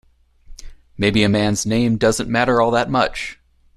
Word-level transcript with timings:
Maybe 0.97 1.21
a 1.21 1.29
man's 1.29 1.63
name 1.67 1.97
doesn't 1.99 2.27
matter 2.27 2.59
all 2.59 2.71
that 2.71 2.89
much. 2.89 3.39